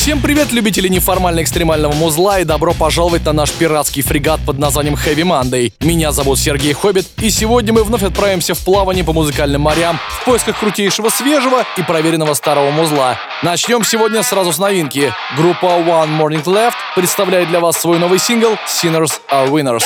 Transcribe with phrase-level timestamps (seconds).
[0.00, 4.94] Всем привет, любители неформально экстремального музла и добро пожаловать на наш пиратский фрегат под названием
[4.94, 5.74] Heavy Monday.
[5.80, 10.24] Меня зовут Сергей Хоббит, и сегодня мы вновь отправимся в плавание по музыкальным морям в
[10.24, 13.18] поисках крутейшего свежего и проверенного старого музла.
[13.42, 15.12] Начнем сегодня сразу с новинки.
[15.36, 19.84] Группа One Morning Left представляет для вас свой новый сингл Sinners are Winners.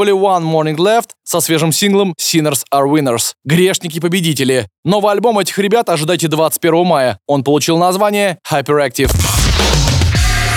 [0.00, 3.34] Были One Morning Left со свежим синглом Sinners are Winners.
[3.44, 4.66] Грешники-победители.
[4.82, 7.18] Новый альбом этих ребят ожидайте 21 мая.
[7.26, 9.12] Он получил название Hyperactive.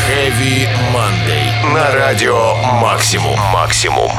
[0.07, 1.73] Heavy Monday.
[1.73, 3.38] На радио «Максимум».
[3.51, 4.12] «Максимум».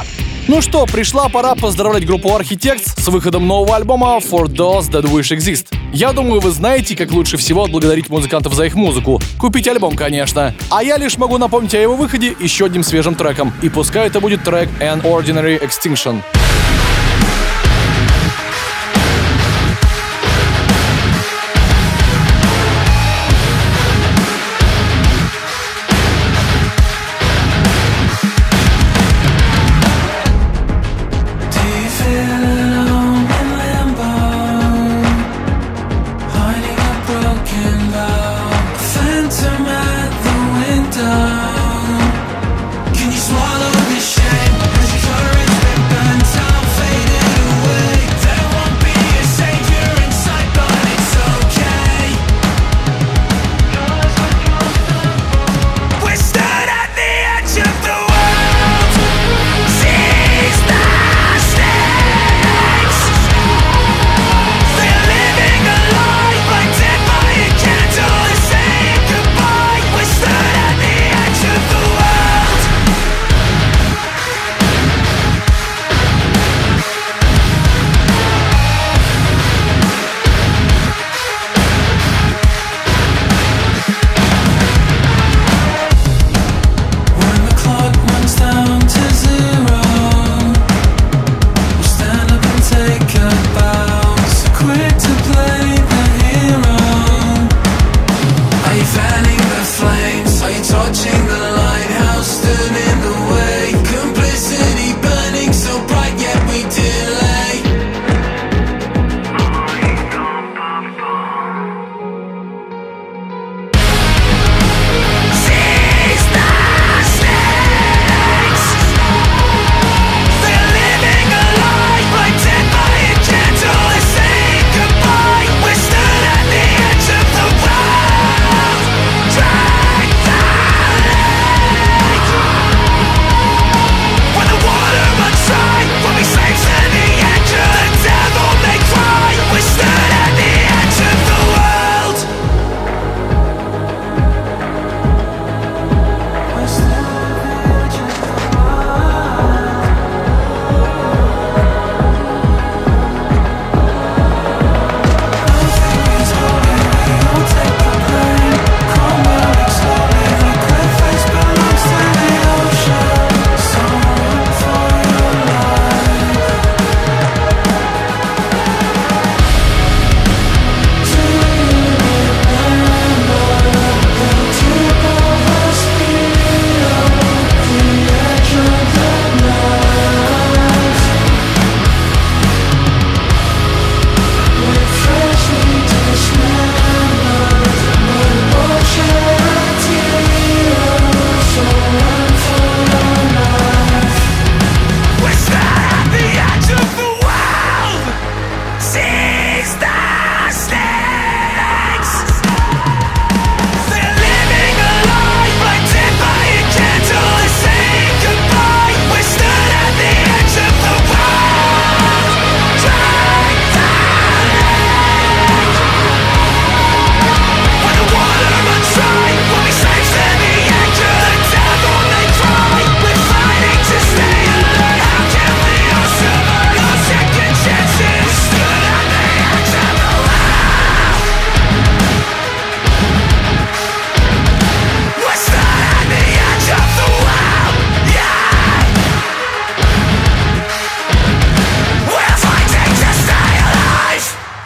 [0.47, 5.35] Ну что, пришла пора поздравлять группу Architects с выходом нового альбома For Those That Wish
[5.35, 5.69] Exist.
[5.91, 9.23] Я думаю, вы знаете, как лучше всего отблагодарить музыкантов за их музыку.
[9.41, 10.55] Купить альбом, конечно.
[10.71, 13.55] А я лишь могу напомнить о его выходе еще одним свежим треком.
[13.63, 16.21] И пускай это будет трек An Ordinary Extinction.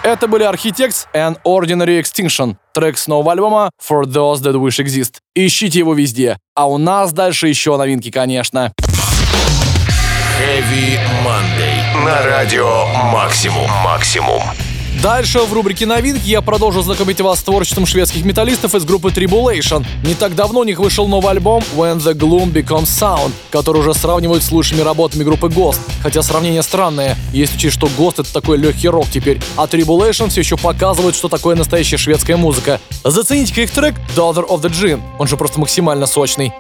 [0.08, 5.16] Это были Architects and Ordinary Extinction, трек с нового альбома For Those That Wish Exist.
[5.34, 6.38] Ищите его везде.
[6.54, 8.72] А у нас дальше еще новинки, конечно.
[10.40, 12.04] Heavy Monday.
[12.06, 13.70] На радио Максимум.
[13.84, 14.40] Максимум.
[15.02, 19.86] Дальше в рубрике новинки я продолжу знакомить вас с творчеством шведских металлистов из группы Tribulation.
[20.04, 23.94] Не так давно у них вышел новый альбом When the Gloom Becomes Sound, который уже
[23.94, 25.78] сравнивают с лучшими работами группы Ghost.
[26.02, 30.40] Хотя сравнение странное, если учесть, что Ghost это такой легкий рок теперь, а Tribulation все
[30.40, 32.80] еще показывают, что такое настоящая шведская музыка.
[33.04, 36.52] Зацените-ка их трек Daughter of the Gin, он же просто максимально сочный.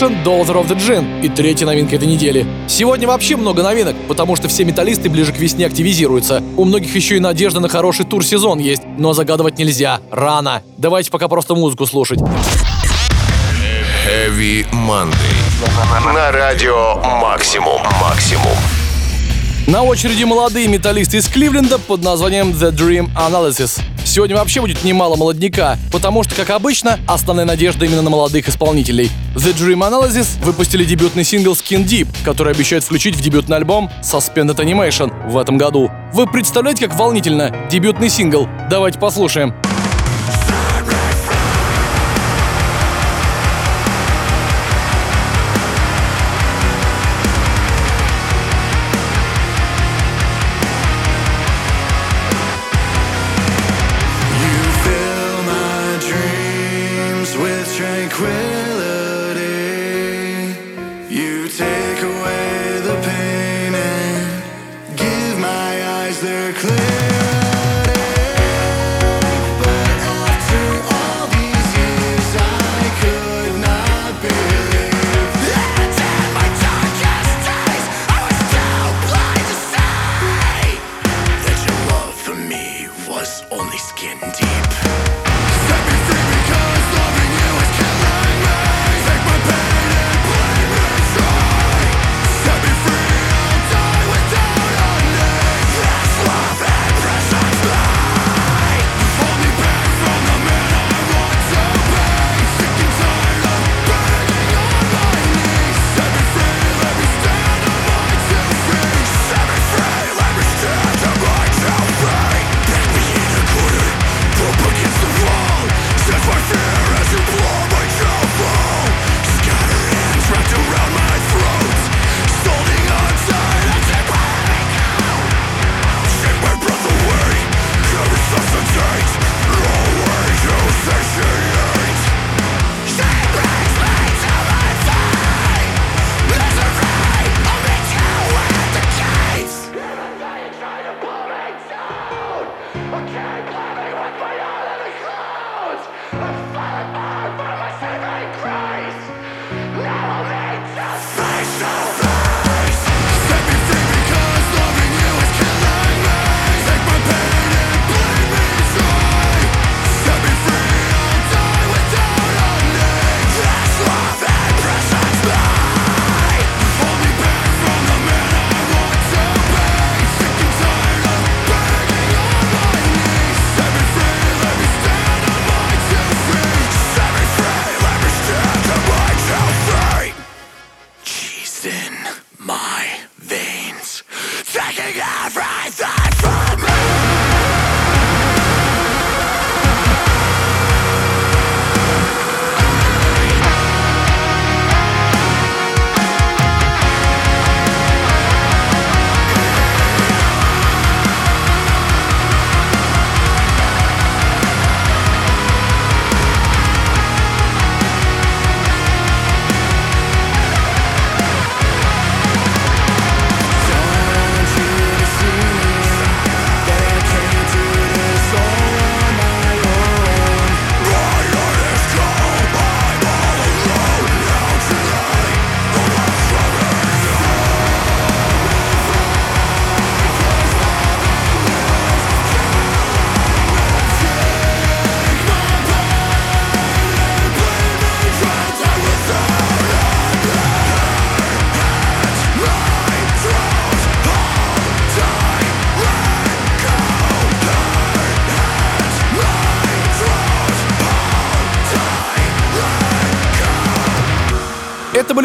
[0.00, 2.46] Tribulation, Daughter of the Gin и третья новинка этой недели.
[2.66, 6.42] Сегодня вообще много новинок, потому что все металлисты ближе к весне активизируются.
[6.56, 10.00] У многих еще и надежда на хороший тур-сезон есть, но загадывать нельзя.
[10.10, 10.62] Рано.
[10.78, 12.20] Давайте пока просто музыку слушать.
[14.06, 15.14] Heavy Monday.
[16.14, 17.82] На радио Максимум.
[18.00, 18.56] Максимум.
[19.66, 23.80] На очереди молодые металлисты из Кливленда под названием The Dream Analysis.
[24.10, 29.08] Сегодня вообще будет немало молодняка, потому что, как обычно, основная надежда именно на молодых исполнителей.
[29.36, 34.56] The Dream Analysis выпустили дебютный сингл Skin Deep, который обещают включить в дебютный альбом Suspended
[34.56, 35.92] Animation в этом году.
[36.12, 37.54] Вы представляете, как волнительно?
[37.70, 38.48] Дебютный сингл.
[38.68, 39.54] Давайте послушаем.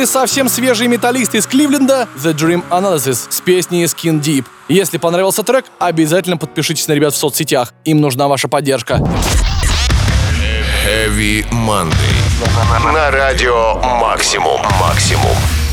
[0.06, 4.46] Были совсем свежие металлисты из Кливленда The Dream Analysis с песней Skin Deep.
[4.68, 7.74] Если понравился трек, обязательно подпишитесь на ребят в соцсетях.
[7.86, 9.02] Им нужна ваша поддержка.
[10.86, 12.94] Heavy Monday.
[12.94, 14.62] На радио Максимум.
[14.80, 15.64] Максимум.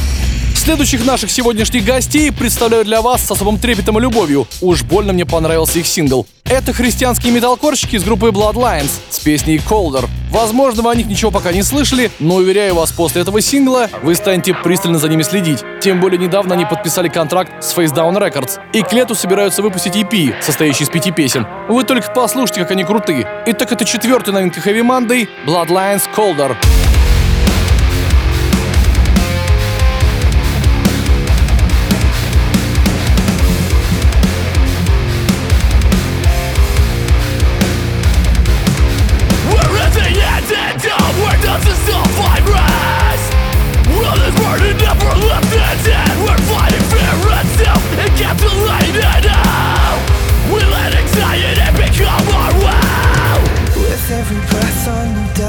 [0.62, 4.46] Следующих наших сегодняшних гостей представляю для вас с особым трепетом и любовью.
[4.60, 6.24] Уж больно мне понравился их сингл.
[6.44, 10.08] Это христианские металкорщики из группы Bloodlines с песней Colder.
[10.30, 14.14] Возможно, вы о них ничего пока не слышали, но уверяю вас, после этого сингла вы
[14.14, 15.64] станете пристально за ними следить.
[15.80, 19.96] Тем более недавно они подписали контракт с Face Down Records и к лету собираются выпустить
[19.96, 21.44] EP, состоящий из пяти песен.
[21.68, 23.26] Вы только послушайте, как они крутые.
[23.46, 26.56] Итак, это четвертая новинка Heavy Monday Bloodlines Colder.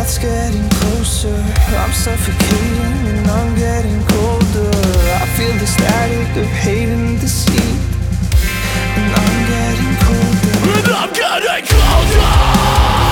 [0.04, 1.34] Death's getting closer.
[1.78, 4.72] I'm suffocating and I'm getting colder.
[5.22, 7.80] I feel the static of hate and deceit,
[8.98, 10.56] and I'm getting colder.
[10.78, 13.03] And I'm getting colder.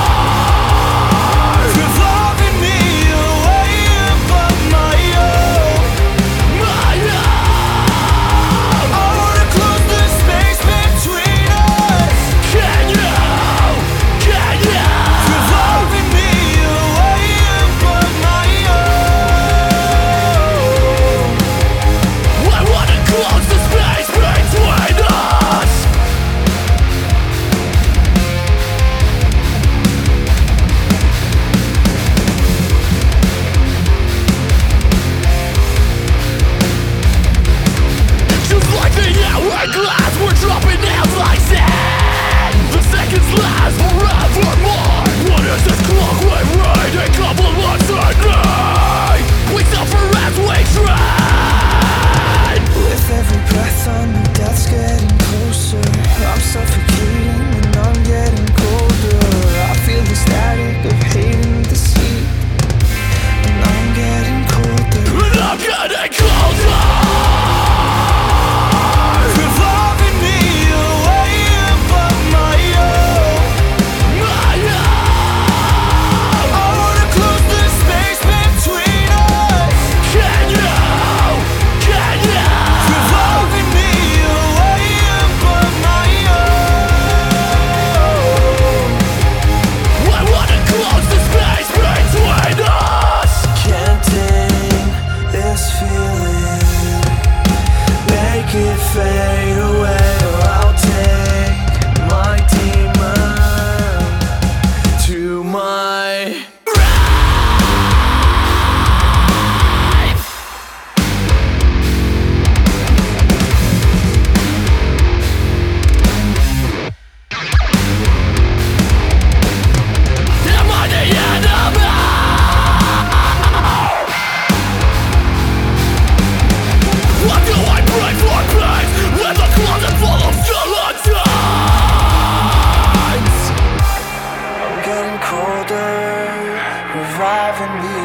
[137.21, 137.99] Reviving me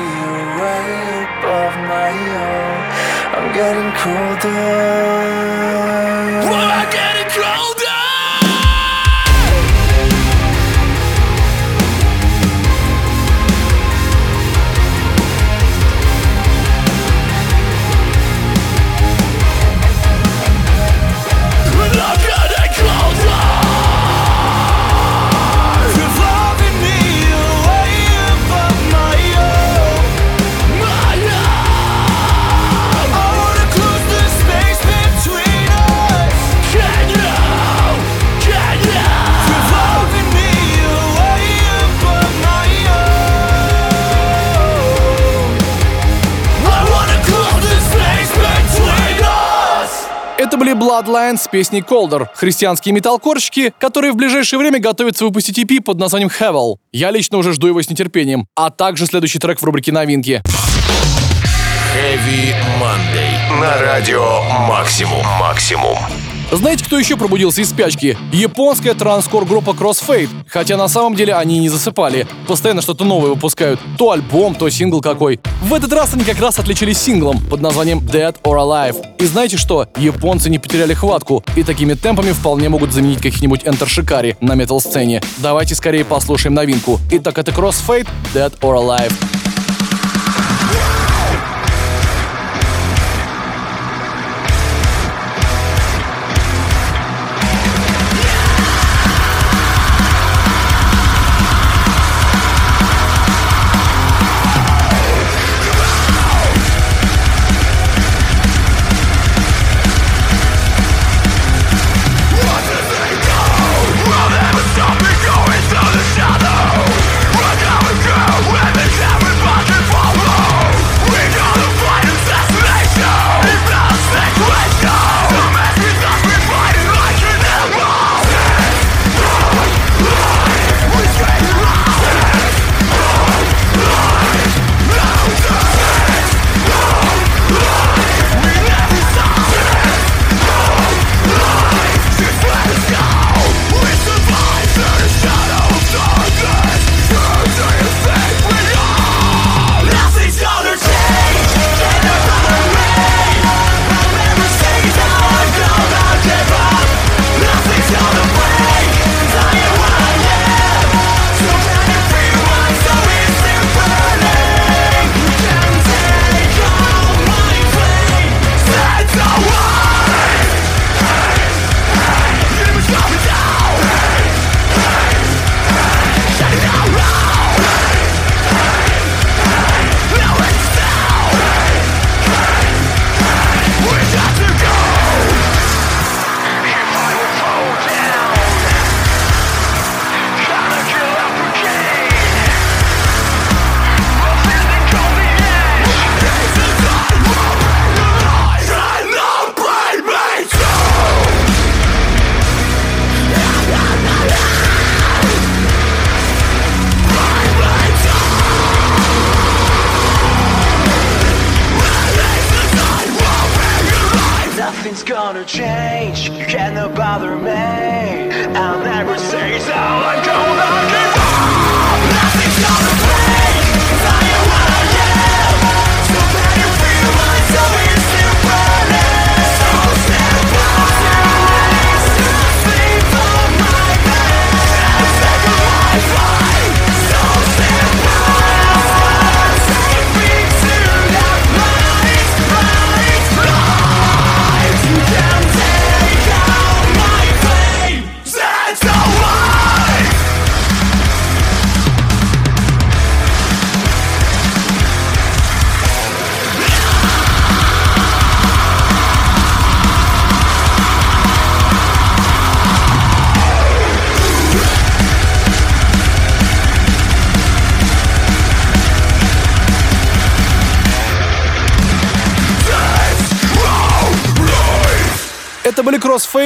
[0.44, 2.12] away above my
[2.44, 2.80] own.
[3.34, 5.55] I'm getting colder.
[50.78, 56.30] Bloodlines с песней Colder, христианские металкорщики, которые в ближайшее время готовятся выпустить EP под названием
[56.30, 56.76] Hevel.
[56.92, 60.42] Я лично уже жду его с нетерпением, а также следующий трек в рубрике «Новинки».
[61.96, 63.60] Heavy Monday.
[63.60, 65.24] На радио Максимум.
[65.40, 65.96] Максимум.
[66.52, 68.16] Знаете, кто еще пробудился из спячки?
[68.32, 70.28] Японская транскор-группа Crossfade.
[70.48, 72.26] Хотя на самом деле они не засыпали.
[72.46, 73.80] Постоянно что-то новое выпускают.
[73.98, 75.40] То альбом, то сингл какой.
[75.62, 78.96] В этот раз они как раз отличились синглом под названием Dead or Alive.
[79.18, 79.88] И знаете что?
[79.96, 81.42] Японцы не потеряли хватку.
[81.56, 85.22] И такими темпами вполне могут заменить каких-нибудь Enter Shikari на метал-сцене.
[85.38, 87.00] Давайте скорее послушаем новинку.
[87.10, 89.12] Итак, это Crossfade Dead or Alive.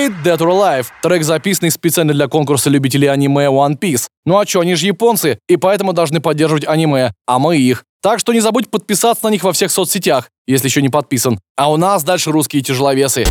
[0.01, 4.07] Crossfade Dead or Alive, трек, записанный специально для конкурса любителей аниме One Piece.
[4.25, 7.85] Ну а чё, они же японцы, и поэтому должны поддерживать аниме, а мы их.
[8.03, 11.39] Так что не забудь подписаться на них во всех соцсетях, если еще не подписан.
[11.57, 13.25] А у нас дальше русские тяжеловесы.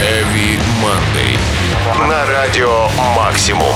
[0.00, 1.38] Heavy Monday.
[2.08, 3.72] На радио Максимум.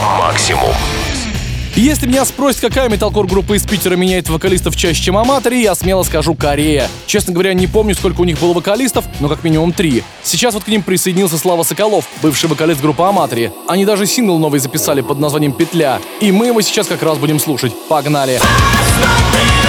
[1.76, 6.02] Если меня спросят, какая металкор группа из Питера меняет вокалистов чаще, чем Аматори, я смело
[6.02, 6.88] скажу Корея.
[7.06, 10.02] Честно говоря, не помню, сколько у них было вокалистов, но как минимум три.
[10.22, 13.52] Сейчас вот к ним присоединился Слава Соколов, бывший вокалист группы Аматори.
[13.68, 16.00] Они даже сингл новый записали под названием «Петля».
[16.20, 17.72] И мы его сейчас как раз будем слушать.
[17.88, 18.40] Погнали!
[18.40, 19.59] Создаем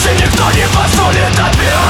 [0.00, 1.89] больше никто не позволит опять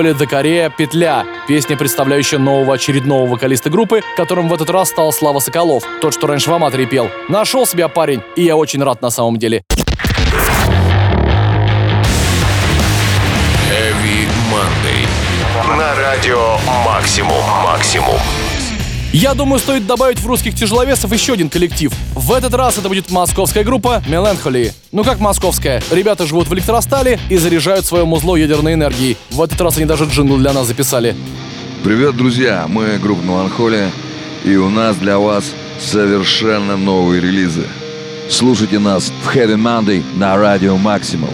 [0.00, 0.70] ансамбле «До Корея.
[0.70, 1.24] Петля».
[1.46, 6.26] Песня, представляющая нового очередного вокалиста группы, которым в этот раз стал Слава Соколов, тот, что
[6.26, 7.10] раньше в Аматоре пел.
[7.28, 9.62] Нашел себя парень, и я очень рад на самом деле.
[13.68, 15.06] Heavy Monday.
[15.76, 18.49] На радио «Максимум, максимум».
[19.12, 21.92] Я думаю, стоит добавить в русских тяжеловесов еще один коллектив.
[22.14, 24.72] В этот раз это будет московская группа Melancholy.
[24.92, 25.82] Ну как московская?
[25.90, 29.16] Ребята живут в электростале и заряжают свое музло ядерной энергией.
[29.30, 31.16] В этот раз они даже джингл для нас записали.
[31.82, 32.66] Привет, друзья!
[32.68, 33.90] Мы группа Меланхолия,
[34.44, 35.44] и у нас для вас
[35.80, 37.66] совершенно новые релизы.
[38.28, 41.30] Слушайте нас в Heavy Monday на радио Максимум.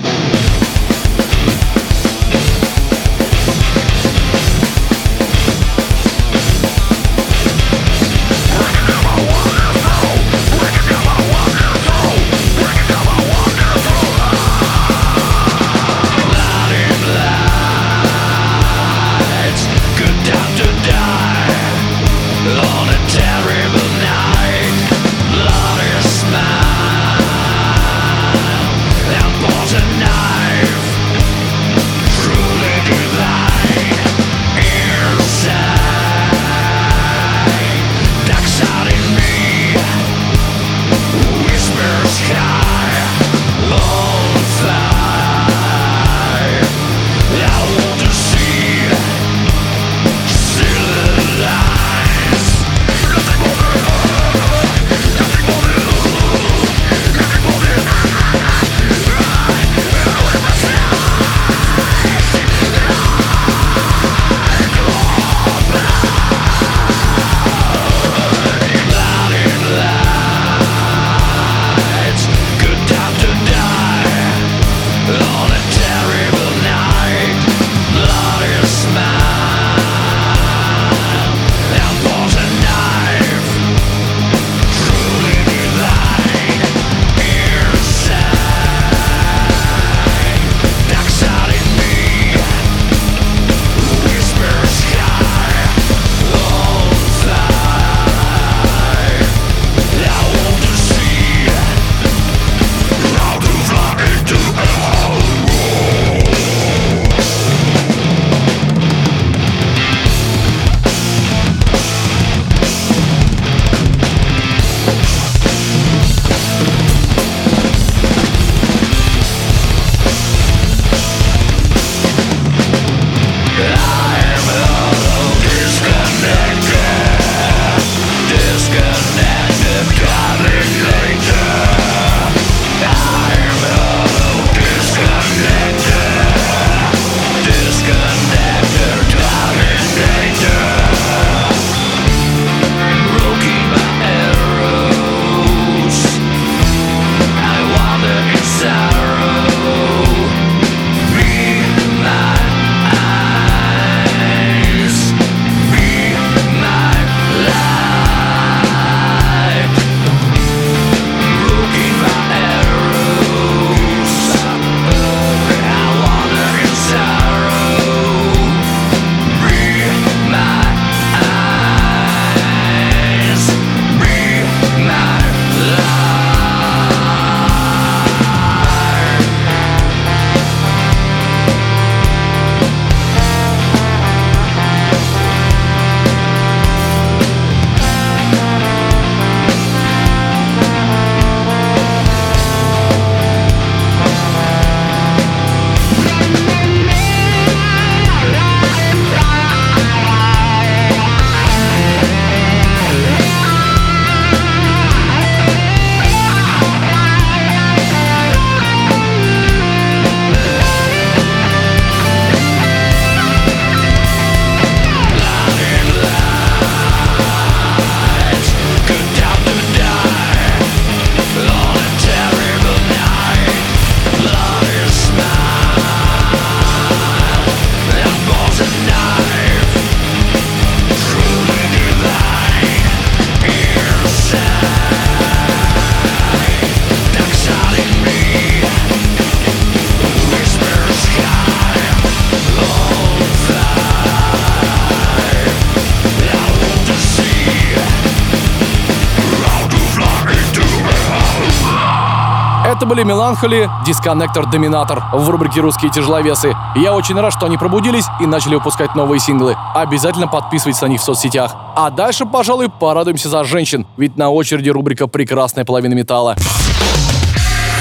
[253.26, 256.54] Это были Меланхоли, Дисконнектор, Доминатор в рубрике «Русские тяжеловесы».
[256.76, 259.56] Я очень рад, что они пробудились и начали выпускать новые синглы.
[259.74, 261.56] Обязательно подписывайтесь на них в соцсетях.
[261.74, 266.36] А дальше, пожалуй, порадуемся за женщин, ведь на очереди рубрика «Прекрасная половина металла».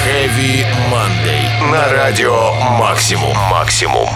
[0.04, 1.72] Heavy Monday.
[1.72, 3.36] На радио «Максимум».
[3.52, 4.08] «Максимум».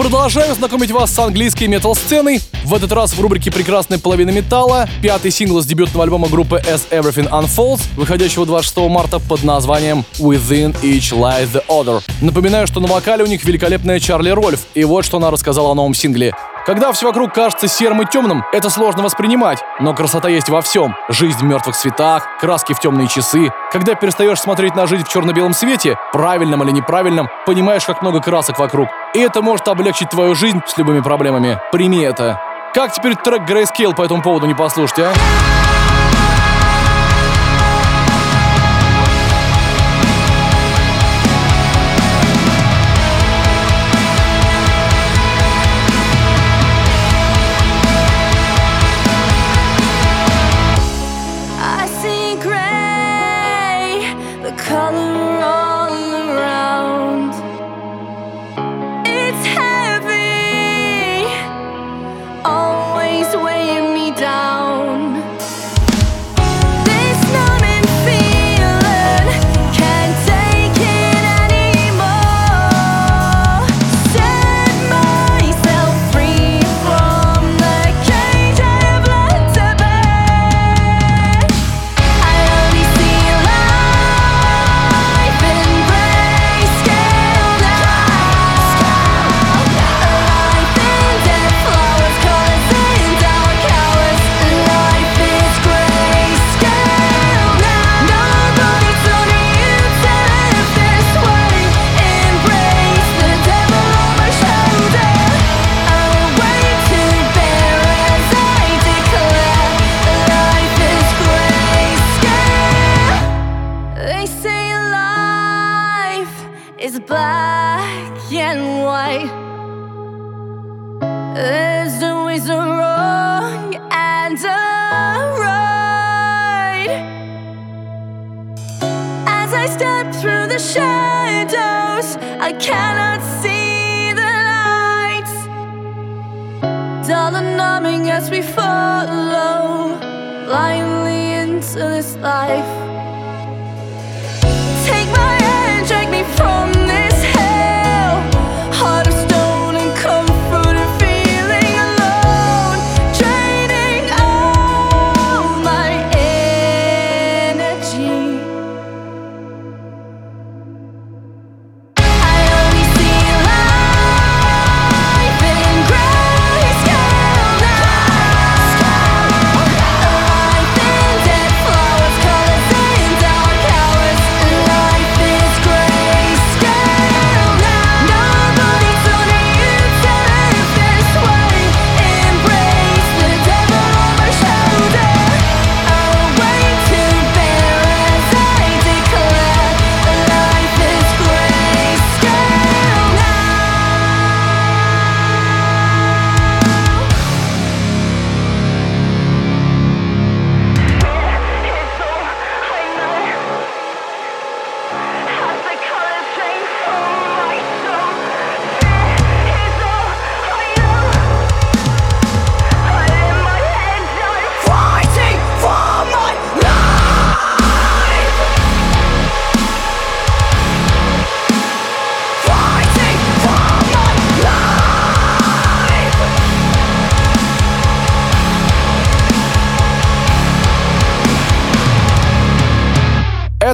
[0.00, 2.40] Продолжаю знакомить вас с английской метал-сценой.
[2.64, 6.88] В этот раз в рубрике «Прекрасная половина металла» пятый сингл с дебютного альбома группы As
[6.90, 12.02] Everything Unfolds, выходящего 26 марта под названием Within Each Lies the Other.
[12.22, 15.74] Напоминаю, что на вокале у них великолепная Чарли Рольф, и вот что она рассказала о
[15.74, 16.32] новом сингле.
[16.70, 20.94] Когда все вокруг кажется серым и темным, это сложно воспринимать, но красота есть во всем.
[21.08, 23.52] Жизнь в мертвых цветах, краски в темные часы.
[23.72, 28.60] Когда перестаешь смотреть на жизнь в черно-белом свете, правильном или неправильном, понимаешь, как много красок
[28.60, 28.88] вокруг.
[29.14, 31.58] И это может облегчить твою жизнь с любыми проблемами.
[31.72, 32.40] Прими это.
[32.72, 35.12] Как теперь трек Grayscale по этому поводу не послушать, а?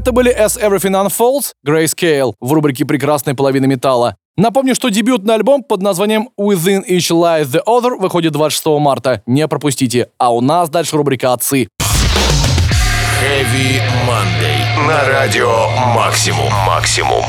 [0.06, 4.14] Это были As Everything Unfolds, Grayscale в рубрике «Прекрасная половина металла».
[4.36, 9.22] Напомню, что дебютный альбом под названием Within Each Lies the Other выходит 26 марта.
[9.26, 10.10] Не пропустите.
[10.16, 11.66] А у нас дальше рубрика «Отцы».
[13.20, 14.86] Heavy Monday.
[14.86, 16.52] На радио Максимум.
[16.68, 17.24] Максимум.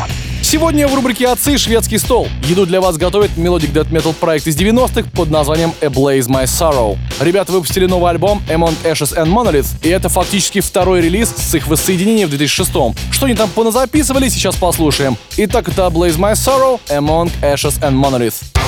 [0.49, 2.29] Сегодня в рубрике «Отцы» шведский стол.
[2.43, 6.45] Еду для вас готовит melodic death metal проект из 90-х под названием A Blaze My
[6.45, 6.97] Sorrow.
[7.19, 11.67] Ребята выпустили новый альбом Among Ashes and Monolith, и это фактически второй релиз с их
[11.67, 12.71] воссоединения в 2006
[13.11, 15.17] Что они там поназаписывали, сейчас послушаем.
[15.35, 18.66] Итак, это A Blaze My Sorrow, Among Ashes and Monolith.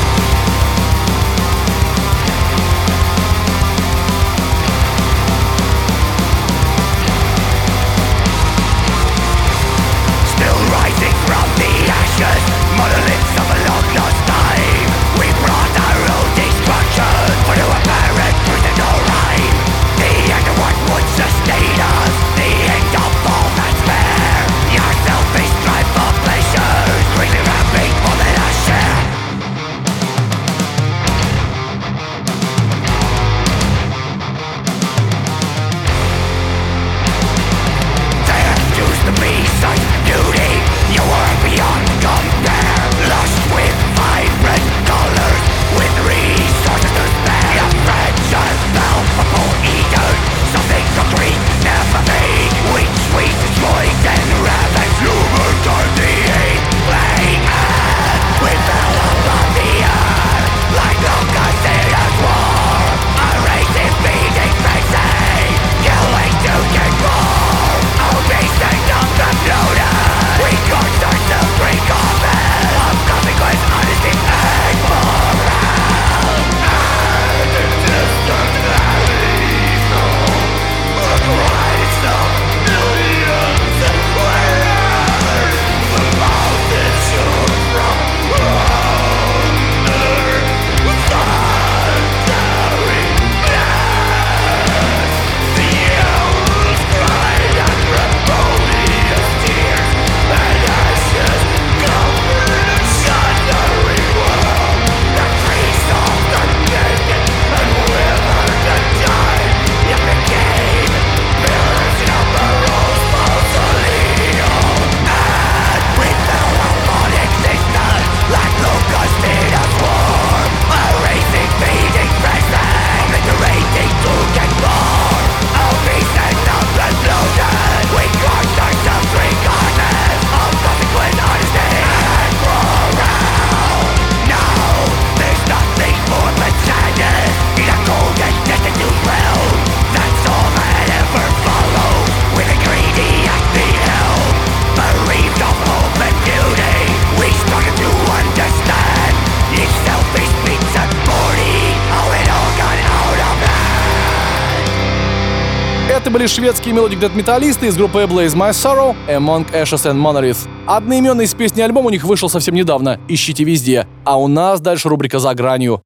[155.99, 160.47] Это были шведские мелодик-дет-металлисты из группы Blaze My Sorrow, Among Ashes and Monolith.
[160.65, 163.85] Одноименный из песни альбом у них вышел совсем недавно, ищите везде.
[164.05, 165.81] А у нас дальше рубрика «За гранью».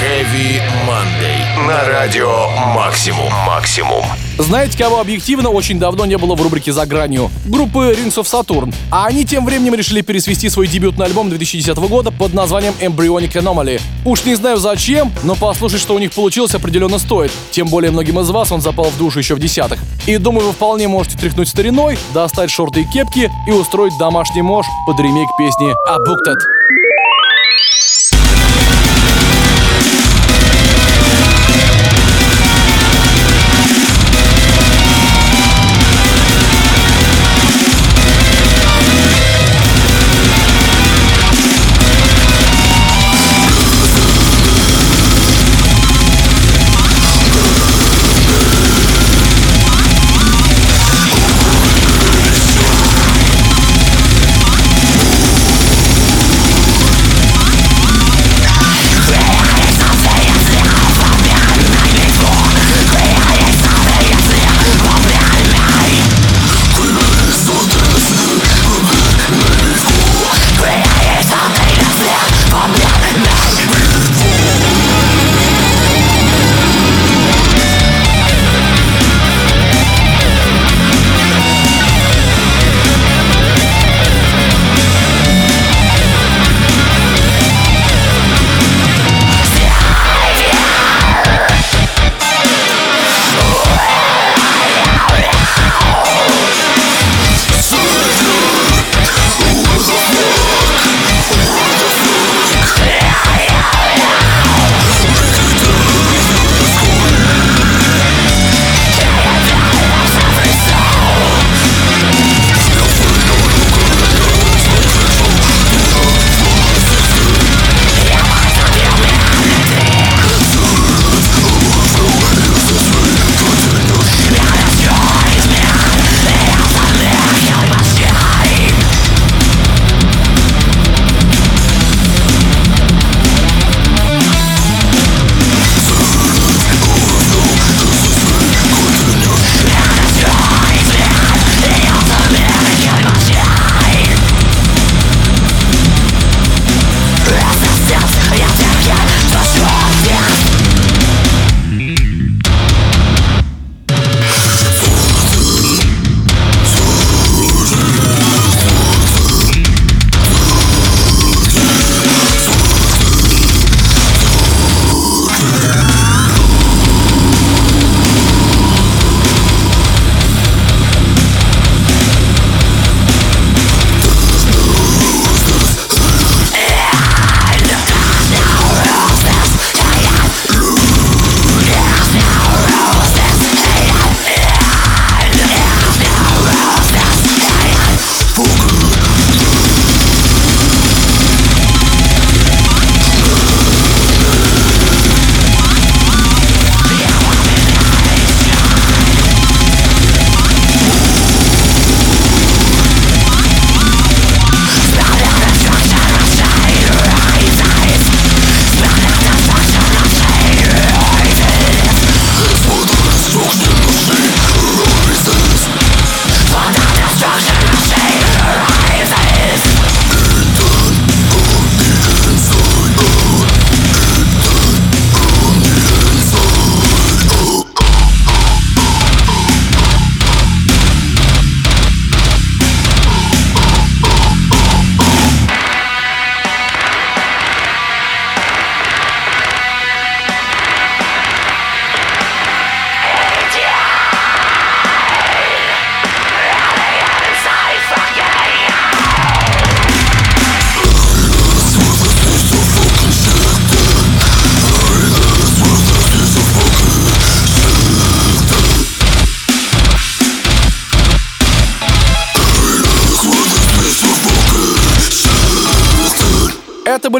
[0.00, 0.60] Heavy.
[1.68, 3.32] На радио Максимум.
[3.46, 4.04] Максимум.
[4.36, 7.30] Знаете, кого объективно очень давно не было в рубрике «За гранью»?
[7.44, 8.74] Группы Rings of Saturn.
[8.90, 13.80] А они тем временем решили пересвести свой дебютный альбом 2010 года под названием Embryonic Anomaly.
[14.04, 17.30] Уж не знаю зачем, но послушать, что у них получилось, определенно стоит.
[17.52, 19.78] Тем более многим из вас он запал в душу еще в десятых.
[20.06, 24.66] И думаю, вы вполне можете тряхнуть стариной, достать шорты и кепки и устроить домашний мож
[24.86, 26.38] под ремейк песни Abducted.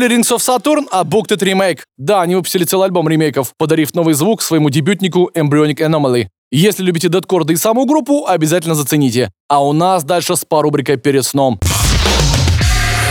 [0.02, 1.82] Были Rings of Saturn, а Booked Remake.
[1.96, 6.26] Да, они выпустили целый альбом ремейков, подарив новый звук своему дебютнику Embryonic Anomaly.
[6.50, 9.30] Если любите дедкор да и саму группу, обязательно зацените.
[9.48, 11.60] А у нас дальше спа-рубрика «Перед сном».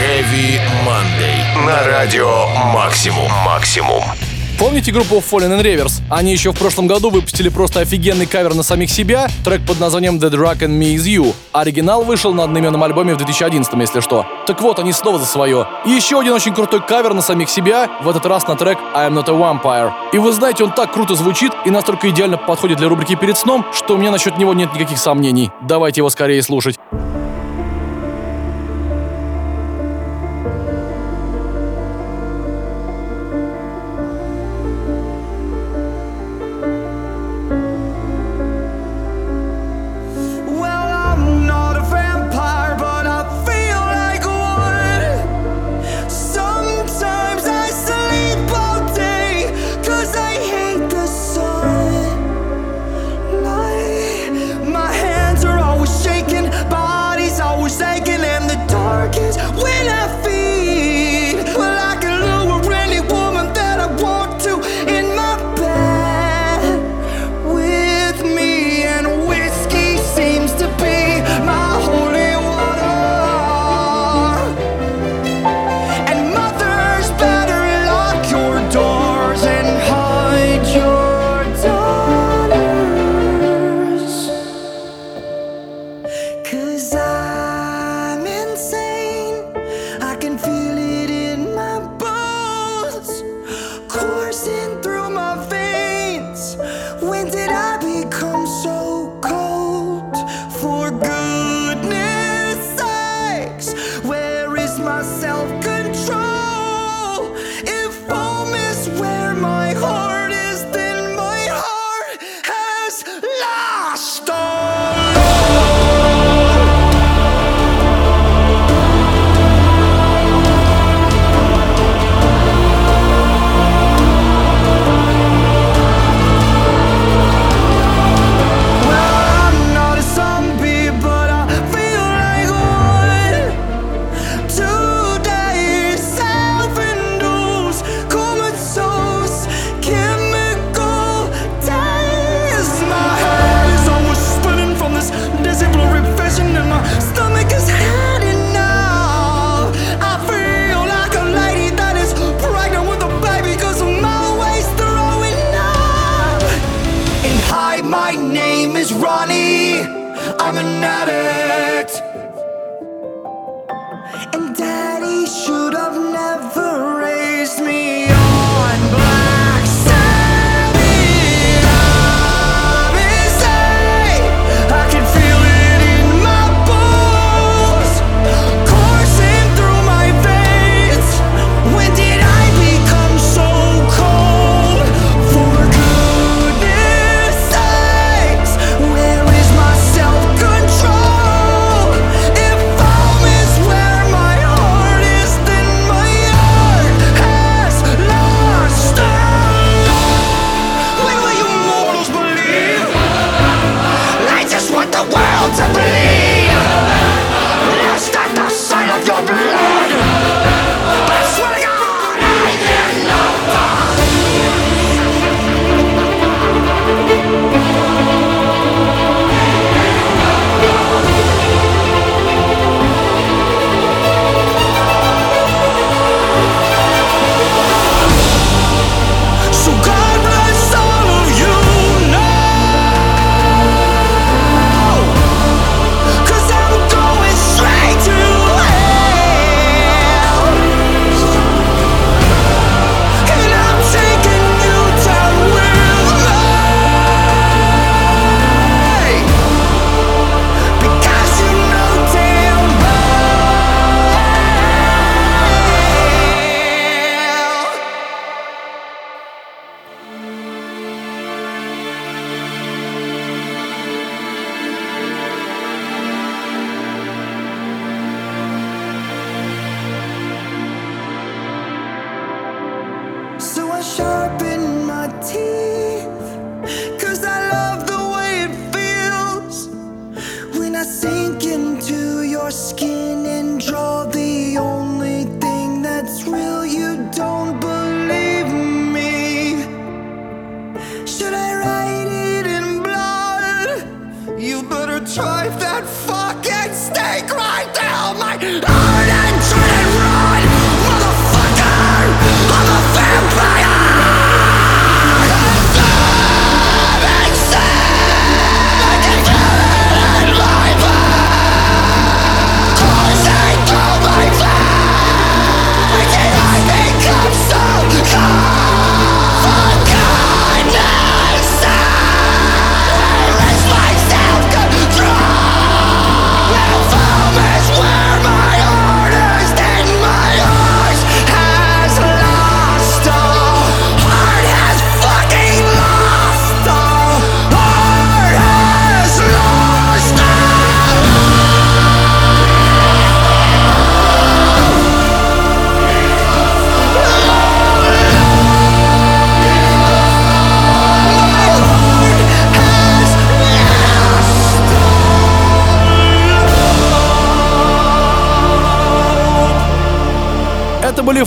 [0.02, 1.66] Heavy Monday.
[1.66, 3.32] На радио Максимум.
[3.46, 4.04] Максимум.
[4.62, 6.04] Помните группу Fallen in Reverse?
[6.08, 10.18] Они еще в прошлом году выпустили просто офигенный кавер на самих себя, трек под названием
[10.18, 11.34] The Drug and Me Is You.
[11.52, 14.24] Оригинал вышел на одноименном альбоме в 2011, если что.
[14.46, 15.66] Так вот, они снова за свое.
[15.88, 19.14] И еще один очень крутой кавер на самих себя, в этот раз на трек I'm
[19.14, 19.94] Not a Vampire.
[20.14, 23.66] И вы знаете, он так круто звучит и настолько идеально подходит для рубрики «Перед сном»,
[23.74, 25.50] что у меня насчет него нет никаких сомнений.
[25.68, 26.76] Давайте его скорее слушать.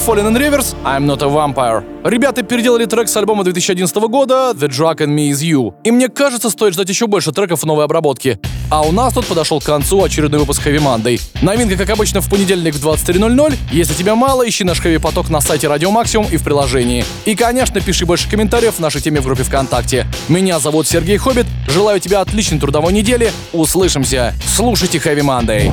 [0.05, 1.83] Fallen in Rivers, I'm Not a Vampire.
[2.05, 5.73] Ребята переделали трек с альбома 2011 года The Drug and Me Is You.
[5.83, 8.39] И мне кажется, стоит ждать еще больше треков в новой обработке.
[8.71, 11.19] А у нас тут подошел к концу очередной выпуск Heavy Monday.
[11.41, 13.55] Новинка, как обычно, в понедельник в 23.00.
[13.73, 17.03] Если тебя мало, ищи наш Heavy поток на сайте Радио Максимум и в приложении.
[17.25, 20.07] И, конечно, пиши больше комментариев в нашей теме в группе ВКонтакте.
[20.29, 21.47] Меня зовут Сергей Хоббит.
[21.67, 23.33] Желаю тебе отличной трудовой недели.
[23.55, 24.35] Услышимся.
[24.47, 25.73] Слушайте Heavy Monday.